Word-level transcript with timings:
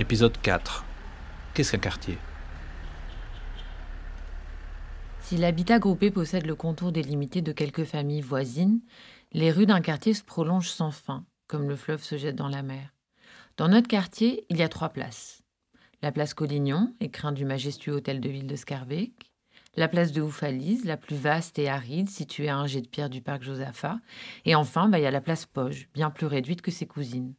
Épisode 0.00 0.40
4. 0.40 0.86
Qu'est-ce 1.52 1.72
qu'un 1.72 1.78
quartier? 1.78 2.16
Si 5.20 5.36
l'habitat 5.36 5.78
groupé 5.78 6.10
possède 6.10 6.46
le 6.46 6.54
contour 6.54 6.90
délimité 6.90 7.42
de 7.42 7.52
quelques 7.52 7.84
familles 7.84 8.22
voisines, 8.22 8.80
les 9.32 9.50
rues 9.50 9.66
d'un 9.66 9.82
quartier 9.82 10.14
se 10.14 10.24
prolongent 10.24 10.70
sans 10.70 10.90
fin, 10.90 11.26
comme 11.48 11.68
le 11.68 11.76
fleuve 11.76 12.02
se 12.02 12.16
jette 12.16 12.34
dans 12.34 12.48
la 12.48 12.62
mer. 12.62 12.94
Dans 13.58 13.68
notre 13.68 13.88
quartier, 13.88 14.46
il 14.48 14.56
y 14.56 14.62
a 14.62 14.70
trois 14.70 14.88
places. 14.88 15.42
La 16.00 16.12
place 16.12 16.32
Collignon, 16.32 16.94
écrin 17.00 17.32
du 17.32 17.44
majestueux 17.44 17.92
hôtel 17.92 18.22
de 18.22 18.30
ville 18.30 18.46
de 18.46 18.56
Scarbeck. 18.56 19.30
La 19.76 19.86
place 19.86 20.12
de 20.12 20.22
Oufalise, 20.22 20.86
la 20.86 20.96
plus 20.96 21.16
vaste 21.16 21.58
et 21.58 21.68
aride, 21.68 22.08
située 22.08 22.48
à 22.48 22.56
un 22.56 22.66
jet 22.66 22.80
de 22.80 22.88
pierre 22.88 23.10
du 23.10 23.20
parc 23.20 23.42
Josaphat. 23.42 23.98
Et 24.46 24.54
enfin, 24.54 24.88
bah, 24.88 24.98
il 24.98 25.02
y 25.02 25.06
a 25.06 25.10
la 25.10 25.20
place 25.20 25.44
Poge, 25.44 25.88
bien 25.92 26.08
plus 26.08 26.26
réduite 26.26 26.62
que 26.62 26.70
ses 26.70 26.86
cousines. 26.86 27.34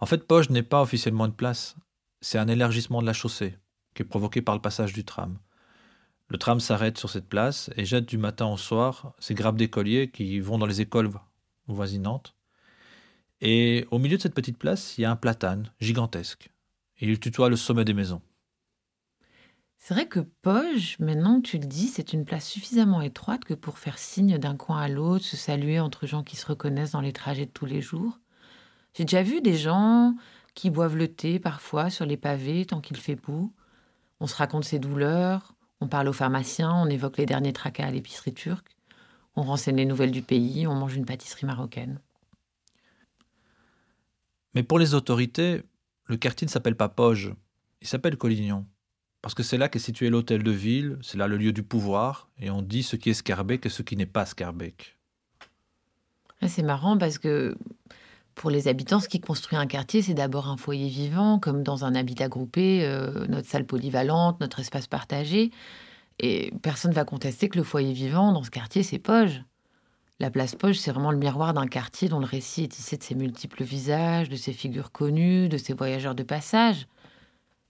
En 0.00 0.06
fait, 0.06 0.26
Poge 0.26 0.48
n'est 0.48 0.62
pas 0.62 0.80
officiellement 0.80 1.26
une 1.26 1.34
place. 1.34 1.76
C'est 2.22 2.38
un 2.38 2.48
élargissement 2.48 3.02
de 3.02 3.06
la 3.06 3.12
chaussée, 3.12 3.58
qui 3.94 4.02
est 4.02 4.06
provoqué 4.06 4.40
par 4.40 4.54
le 4.54 4.62
passage 4.62 4.94
du 4.94 5.04
tram. 5.04 5.38
Le 6.28 6.38
tram 6.38 6.58
s'arrête 6.58 6.96
sur 6.96 7.10
cette 7.10 7.28
place 7.28 7.70
et 7.76 7.84
jette 7.84 8.06
du 8.06 8.16
matin 8.16 8.46
au 8.46 8.56
soir 8.56 9.14
ses 9.18 9.34
grappes 9.34 9.56
d'écoliers 9.56 10.10
qui 10.10 10.40
vont 10.40 10.58
dans 10.58 10.66
les 10.66 10.80
écoles 10.80 11.10
voisinantes. 11.66 12.34
Et 13.42 13.86
au 13.90 13.98
milieu 13.98 14.16
de 14.16 14.22
cette 14.22 14.34
petite 14.34 14.58
place, 14.58 14.96
il 14.96 15.02
y 15.02 15.04
a 15.04 15.10
un 15.10 15.16
platane 15.16 15.70
gigantesque. 15.80 16.50
Il 17.00 17.18
tutoie 17.20 17.48
le 17.48 17.56
sommet 17.56 17.84
des 17.84 17.94
maisons. 17.94 18.22
C'est 19.76 19.94
vrai 19.94 20.08
que 20.08 20.20
Poge, 20.20 20.98
maintenant 20.98 21.40
tu 21.40 21.58
le 21.58 21.66
dis, 21.66 21.88
c'est 21.88 22.12
une 22.12 22.26
place 22.26 22.46
suffisamment 22.46 23.00
étroite 23.00 23.44
que 23.44 23.54
pour 23.54 23.78
faire 23.78 23.98
signe 23.98 24.38
d'un 24.38 24.56
coin 24.56 24.80
à 24.80 24.88
l'autre, 24.88 25.24
se 25.24 25.36
saluer 25.36 25.80
entre 25.80 26.06
gens 26.06 26.22
qui 26.22 26.36
se 26.36 26.46
reconnaissent 26.46 26.92
dans 26.92 27.00
les 27.00 27.14
trajets 27.14 27.46
de 27.46 27.50
tous 27.50 27.66
les 27.66 27.80
jours. 27.80 28.18
J'ai 28.94 29.04
déjà 29.04 29.22
vu 29.22 29.40
des 29.40 29.56
gens 29.56 30.14
qui 30.54 30.70
boivent 30.70 30.96
le 30.96 31.08
thé 31.08 31.38
parfois 31.38 31.90
sur 31.90 32.06
les 32.06 32.16
pavés 32.16 32.66
tant 32.66 32.80
qu'il 32.80 32.96
fait 32.96 33.16
beau. 33.16 33.52
On 34.20 34.26
se 34.26 34.34
raconte 34.34 34.64
ses 34.64 34.78
douleurs, 34.78 35.54
on 35.80 35.88
parle 35.88 36.08
aux 36.08 36.12
pharmaciens, 36.12 36.74
on 36.74 36.86
évoque 36.86 37.16
les 37.18 37.26
derniers 37.26 37.52
tracas 37.52 37.86
à 37.86 37.90
l'épicerie 37.90 38.34
turque, 38.34 38.76
on 39.36 39.42
renseigne 39.42 39.76
les 39.76 39.86
nouvelles 39.86 40.10
du 40.10 40.22
pays, 40.22 40.66
on 40.66 40.74
mange 40.74 40.96
une 40.96 41.06
pâtisserie 41.06 41.46
marocaine. 41.46 42.00
Mais 44.54 44.62
pour 44.62 44.78
les 44.78 44.94
autorités, 44.94 45.62
le 46.06 46.16
quartier 46.16 46.46
ne 46.46 46.50
s'appelle 46.50 46.76
pas 46.76 46.88
Poge, 46.88 47.32
il 47.80 47.86
s'appelle 47.86 48.16
Collignon. 48.16 48.66
Parce 49.22 49.34
que 49.34 49.42
c'est 49.42 49.58
là 49.58 49.68
qu'est 49.68 49.78
situé 49.78 50.10
l'hôtel 50.10 50.42
de 50.42 50.50
ville, 50.50 50.98
c'est 51.02 51.18
là 51.18 51.28
le 51.28 51.36
lieu 51.36 51.52
du 51.52 51.62
pouvoir, 51.62 52.28
et 52.38 52.50
on 52.50 52.62
dit 52.62 52.82
ce 52.82 52.96
qui 52.96 53.10
est 53.10 53.14
Scarbeck 53.14 53.64
et 53.66 53.68
ce 53.68 53.82
qui 53.82 53.96
n'est 53.96 54.06
pas 54.06 54.26
Scarbeck. 54.26 54.96
C'est 56.46 56.62
marrant 56.62 56.96
parce 56.96 57.18
que 57.18 57.56
pour 58.34 58.50
les 58.50 58.68
habitants, 58.68 59.00
ce 59.00 59.08
qui 59.08 59.20
construit 59.20 59.58
un 59.58 59.66
quartier, 59.66 60.02
c'est 60.02 60.14
d'abord 60.14 60.48
un 60.48 60.56
foyer 60.56 60.88
vivant, 60.88 61.38
comme 61.38 61.62
dans 61.62 61.84
un 61.84 61.94
habitat 61.94 62.28
groupé, 62.28 62.84
euh, 62.84 63.26
notre 63.28 63.48
salle 63.48 63.66
polyvalente, 63.66 64.40
notre 64.40 64.60
espace 64.60 64.86
partagé. 64.86 65.50
Et 66.18 66.52
personne 66.62 66.90
ne 66.90 66.96
va 66.96 67.04
contester 67.04 67.48
que 67.48 67.58
le 67.58 67.64
foyer 67.64 67.92
vivant 67.92 68.32
dans 68.32 68.42
ce 68.42 68.50
quartier, 68.50 68.82
c'est 68.82 68.98
Poge. 68.98 69.42
La 70.18 70.30
place 70.30 70.54
Poge, 70.54 70.76
c'est 70.76 70.90
vraiment 70.90 71.12
le 71.12 71.18
miroir 71.18 71.54
d'un 71.54 71.66
quartier 71.66 72.08
dont 72.08 72.18
le 72.18 72.26
récit 72.26 72.64
est 72.64 72.68
tissé 72.68 72.98
de 72.98 73.02
ses 73.02 73.14
multiples 73.14 73.64
visages, 73.64 74.28
de 74.28 74.36
ses 74.36 74.52
figures 74.52 74.92
connues, 74.92 75.48
de 75.48 75.56
ses 75.56 75.72
voyageurs 75.72 76.14
de 76.14 76.22
passage. 76.22 76.86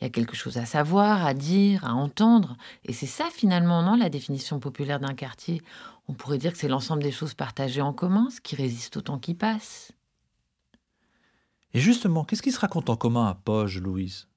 Il 0.00 0.04
y 0.04 0.06
a 0.08 0.10
quelque 0.10 0.34
chose 0.34 0.58
à 0.58 0.66
savoir, 0.66 1.24
à 1.24 1.34
dire, 1.34 1.84
à 1.84 1.94
entendre. 1.94 2.56
Et 2.84 2.92
c'est 2.92 3.06
ça 3.06 3.28
finalement, 3.32 3.82
non, 3.84 3.94
la 3.94 4.08
définition 4.08 4.58
populaire 4.58 4.98
d'un 4.98 5.14
quartier? 5.14 5.62
On 6.08 6.14
pourrait 6.14 6.38
dire 6.38 6.52
que 6.52 6.58
c'est 6.58 6.66
l'ensemble 6.66 7.04
des 7.04 7.12
choses 7.12 7.34
partagées 7.34 7.82
en 7.82 7.92
commun, 7.92 8.28
ce 8.30 8.40
qui 8.40 8.56
résiste 8.56 8.96
au 8.96 9.02
temps 9.02 9.20
qui 9.20 9.34
passe. 9.34 9.92
Et 11.74 11.80
justement, 11.80 12.24
qu'est-ce 12.24 12.42
qui 12.42 12.52
se 12.52 12.60
raconte 12.60 12.90
en 12.90 12.96
commun 12.96 13.26
à 13.26 13.34
Poge, 13.34 13.78
Louise? 13.78 14.28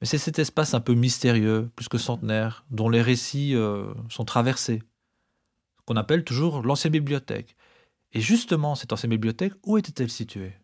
Mais 0.00 0.06
c'est 0.06 0.18
cet 0.18 0.38
espace 0.38 0.74
un 0.74 0.80
peu 0.80 0.94
mystérieux, 0.94 1.70
plus 1.76 1.88
que 1.88 1.98
centenaire, 1.98 2.64
dont 2.70 2.88
les 2.88 3.02
récits 3.02 3.54
euh, 3.54 3.92
sont 4.08 4.24
traversés, 4.24 4.82
qu'on 5.84 5.96
appelle 5.96 6.24
toujours 6.24 6.62
l'ancienne 6.62 6.92
bibliothèque. 6.92 7.56
Et 8.12 8.20
justement, 8.20 8.74
cette 8.74 8.92
ancienne 8.92 9.10
bibliothèque, 9.10 9.54
où 9.64 9.78
était-elle 9.78 10.10
située? 10.10 10.54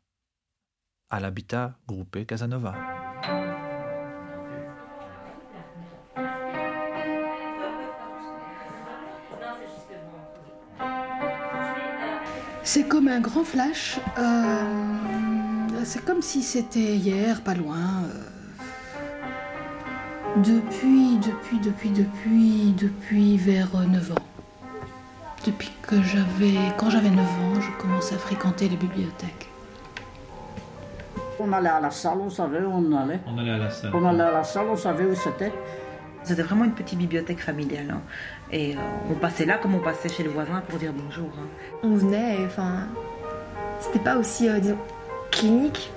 À 1.10 1.21
l'habitat 1.21 1.78
groupé 1.87 2.27
Casanova. 2.27 2.75
C'est 12.65 12.87
comme 12.87 13.09
un 13.09 13.21
grand 13.21 13.44
flash. 13.44 13.99
Euh, 14.19 14.97
c'est 15.88 16.04
comme 16.04 16.21
si 16.21 16.43
c'était 16.43 16.97
hier, 16.97 17.41
pas 17.41 17.54
loin. 17.54 17.76
euh. 18.04 18.62
Depuis, 20.37 21.16
depuis, 21.19 21.59
depuis, 21.60 21.88
depuis, 21.91 22.75
depuis 22.78 23.37
vers 23.38 23.69
euh, 23.75 23.84
9 23.87 24.12
ans. 24.12 24.15
Depuis 25.47 25.71
que 25.82 25.97
j'avais, 26.03 26.59
quand 26.76 26.91
j'avais 26.91 27.09
9 27.09 27.21
ans, 27.21 27.60
je 27.60 27.71
commençais 27.81 28.15
à 28.16 28.19
fréquenter 28.19 28.69
les 28.69 28.76
bibliothèques. 28.76 29.49
On 31.41 31.50
allait 31.53 31.71
à 31.71 31.81
la 31.81 31.91
salle, 31.91 32.19
on 32.20 32.28
savait 32.31 32.60
où 32.60 32.70
on 32.70 32.94
allait. 32.97 33.20
On 33.26 33.38
allait 33.38 33.53
à 33.53 33.59
la 33.59 33.70
salle. 33.70 33.91
On 33.94 34.05
allait 34.05 34.22
à 34.25 34.32
la 34.32 34.44
salle, 34.44 34.66
on 34.70 34.76
savait 34.76 35.05
où 35.06 35.15
c'était. 35.15 35.53
C'était 36.22 36.43
vraiment 36.43 36.65
une 36.65 36.72
petite 36.75 36.99
bibliothèque 36.99 37.41
familiale. 37.41 37.91
hein. 37.93 38.00
Et 38.53 38.76
euh, 38.76 38.81
on 39.10 39.15
passait 39.15 39.47
là 39.47 39.56
comme 39.56 39.75
on 39.75 39.78
passait 39.81 40.10
chez 40.10 40.22
le 40.25 40.31
voisin 40.31 40.60
pour 40.69 40.78
dire 40.78 40.93
bonjour. 40.93 41.31
hein. 41.41 41.47
on 41.82 41.94
venait, 41.97 42.43
et, 42.43 42.44
enfin, 42.47 42.88
c'était 43.81 44.00
pas 44.00 44.16
aussi, 44.19 44.49
euh, 44.50 44.59
disons, 44.59 44.76
clinique. 45.31 45.91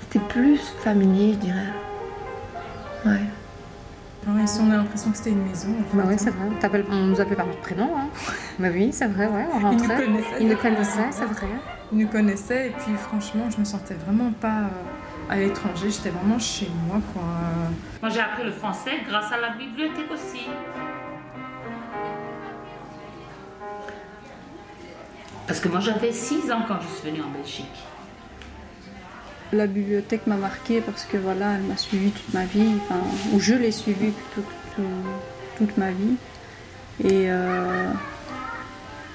C'était 0.00 0.24
plus 0.26 0.58
familier, 0.82 1.34
je 1.34 1.38
dirais. 1.38 1.72
Ouais. 3.04 3.20
Ouais, 4.26 4.46
si 4.46 4.60
on 4.60 4.70
a 4.70 4.76
l'impression 4.76 5.10
que 5.10 5.16
c'était 5.16 5.30
une 5.30 5.44
maison. 5.46 5.68
en 5.70 5.96
Bah 5.96 6.02
oui, 6.06 6.14
c'est 6.18 6.30
vrai. 6.30 6.84
On, 6.90 6.94
nous 7.06 7.20
appelait 7.20 7.36
par 7.36 7.46
notre 7.46 7.60
prénom. 7.60 7.90
Hein. 7.96 8.08
bah 8.58 8.68
oui, 8.72 8.90
c'est 8.92 9.06
vrai, 9.06 9.26
ouais. 9.26 9.46
On 9.54 9.58
Ils 9.58 9.62
nous 9.62 9.68
rentrait. 9.70 10.04
connaissaient. 10.04 10.36
Ils 10.40 10.48
nous 10.48 10.56
connaissaient, 10.56 11.10
c'est 11.10 11.24
vrai. 11.24 11.46
Ils 11.92 11.98
nous 11.98 12.08
connaissaient 12.08 12.66
et 12.68 12.70
puis 12.70 12.94
franchement, 12.94 13.48
je 13.50 13.58
me 13.58 13.64
sentais 13.64 13.94
vraiment 13.94 14.30
pas 14.32 14.58
euh, 14.58 15.30
à 15.30 15.36
l'étranger. 15.36 15.90
J'étais 15.90 16.10
vraiment 16.10 16.38
chez 16.38 16.68
moi, 16.86 17.00
quoi. 17.14 17.22
Moi, 18.02 18.10
j'ai 18.10 18.20
appris 18.20 18.44
le 18.44 18.52
français 18.52 19.00
grâce 19.08 19.32
à 19.32 19.38
la 19.38 19.50
bibliothèque 19.50 20.10
aussi. 20.12 20.42
Parce 25.46 25.60
que 25.60 25.68
moi, 25.68 25.80
j'avais 25.80 26.12
6 26.12 26.52
ans 26.52 26.64
quand 26.68 26.76
je 26.82 26.88
suis 27.00 27.10
venue 27.10 27.22
en 27.22 27.30
Belgique. 27.30 27.66
La 29.52 29.66
bibliothèque 29.66 30.26
m'a 30.26 30.36
marquée 30.36 30.80
parce 30.82 31.04
que 31.04 31.16
voilà, 31.16 31.54
elle 31.54 31.62
m'a 31.62 31.76
suivie 31.76 32.10
toute 32.10 32.34
ma 32.34 32.44
vie, 32.44 32.74
ou 33.32 33.40
je 33.40 33.54
l'ai 33.54 33.70
tout- 34.34 34.82
toute 35.56 35.76
ma 35.78 35.90
vie. 35.90 36.16
Et, 37.02 37.30
euh, 37.30 37.90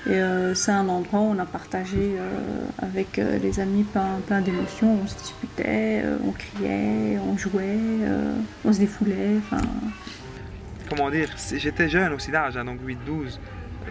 et 0.07 0.11
euh, 0.15 0.55
c'est 0.55 0.71
un 0.71 0.87
endroit 0.89 1.19
où 1.19 1.23
on 1.35 1.39
a 1.39 1.45
partagé 1.45 2.15
euh, 2.17 2.65
avec 2.81 3.17
les 3.17 3.59
amis 3.59 3.83
plein, 3.83 4.19
plein 4.25 4.41
d'émotions. 4.41 4.99
On 5.03 5.07
se 5.07 5.15
disputait, 5.17 6.03
on 6.25 6.31
criait, 6.31 7.19
on 7.19 7.37
jouait, 7.37 7.77
on 8.65 8.73
se 8.73 8.79
défoulait. 8.79 9.35
Comment 10.89 11.09
dire, 11.09 11.29
j'étais 11.55 11.89
jeune 11.89 12.13
aussi 12.13 12.31
d'âge, 12.31 12.57
hein, 12.57 12.65
donc 12.65 12.79
8-12. 12.85 12.91
Euh, 13.07 13.29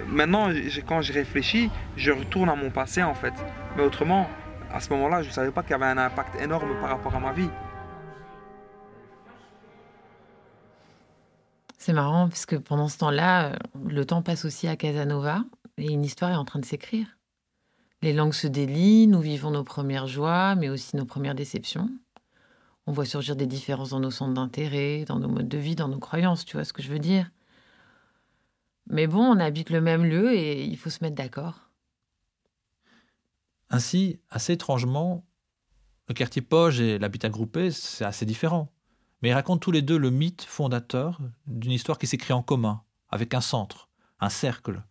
Maintenant, 0.09 0.49
quand 0.87 1.03
je 1.03 1.13
réfléchis, 1.13 1.71
je 1.97 2.11
retourne 2.11 2.49
à 2.49 2.55
mon 2.57 2.71
passé 2.71 3.03
en 3.03 3.15
fait. 3.15 3.33
Mais 3.77 3.83
autrement, 3.83 4.29
à 4.73 4.81
ce 4.81 4.91
moment-là, 4.91 5.23
je 5.23 5.29
ne 5.29 5.33
savais 5.33 5.51
pas 5.51 5.63
qu'il 5.63 5.73
y 5.73 5.75
avait 5.75 5.87
un 5.87 5.99
impact 5.99 6.41
énorme 6.41 6.81
par 6.81 6.91
rapport 6.91 7.15
à 7.15 7.21
ma 7.21 7.33
vie. 7.33 7.51
C'est 11.79 11.93
marrant 11.93 12.29
parce 12.29 12.47
que 12.47 12.57
pendant 12.57 12.89
ce 12.89 12.99
temps-là, 12.99 13.53
euh, 13.53 13.57
le 13.89 14.05
temps 14.05 14.23
passe 14.23 14.45
aussi 14.45 14.69
à 14.69 14.77
Casanova 14.77 15.45
et 15.79 15.91
une 15.91 16.05
histoire 16.05 16.31
est 16.31 16.37
en 16.37 16.45
train 16.45 16.61
de 16.61 16.65
s'écrire. 16.65 17.07
Les 18.03 18.13
langues 18.13 18.35
se 18.35 18.47
délient, 18.47 19.09
nous 19.09 19.21
vivons 19.21 19.51
nos 19.51 19.65
premières 19.65 20.07
joies, 20.07 20.55
mais 20.55 20.69
aussi 20.69 20.97
nos 20.97 21.05
premières 21.05 21.35
déceptions. 21.35 21.91
On 22.87 22.93
voit 22.93 23.05
surgir 23.05 23.37
des 23.37 23.47
différences 23.47 23.91
dans 23.91 24.01
nos 24.01 24.11
centres 24.11 24.35
d'intérêt, 24.35 25.05
dans 25.05 25.19
nos 25.19 25.29
modes 25.29 25.49
de 25.49 25.59
vie, 25.59 25.75
dans 25.75 25.89
nos 25.89 25.99
croyances, 25.99 26.45
tu 26.45 26.57
vois 26.57 26.65
ce 26.65 26.73
que 26.73 26.83
je 26.83 26.89
veux 26.89 26.99
dire. 26.99 27.31
Mais 28.89 29.07
bon, 29.07 29.23
on 29.23 29.39
habite 29.39 29.71
le 29.71 29.81
même 29.81 30.05
lieu 30.05 30.33
et 30.35 30.65
il 30.65 30.77
faut 30.77 30.91
se 30.91 31.03
mettre 31.03 31.15
d'accord. 31.15 31.72
Ainsi, 33.73 34.21
assez 34.29 34.53
étrangement, 34.53 35.27
le 36.07 36.13
quartier 36.13 36.43
Poge 36.43 36.79
et 36.79 36.99
l'habitat 36.99 37.31
groupé, 37.31 37.71
c'est 37.71 38.05
assez 38.05 38.27
différent. 38.27 38.71
Mais 39.23 39.31
ils 39.31 39.33
racontent 39.33 39.61
tous 39.61 39.71
les 39.71 39.81
deux 39.81 39.97
le 39.97 40.11
mythe 40.11 40.43
fondateur 40.43 41.19
d'une 41.47 41.73
histoire 41.73 41.97
qui 41.97 42.07
s'écrit 42.07 42.35
en 42.35 42.43
commun, 42.43 42.83
avec 43.09 43.33
un 43.33 43.41
centre, 43.41 43.89
un 44.21 44.29
cercle. 44.29 44.83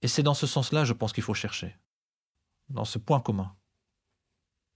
Et 0.00 0.08
c'est 0.08 0.22
dans 0.22 0.32
ce 0.32 0.46
sens-là, 0.46 0.86
je 0.86 0.94
pense 0.94 1.12
qu'il 1.12 1.22
faut 1.22 1.34
chercher, 1.34 1.76
dans 2.70 2.86
ce 2.86 2.96
point 2.96 3.20
commun. 3.20 3.54